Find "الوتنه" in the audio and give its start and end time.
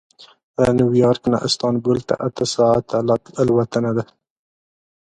3.41-3.91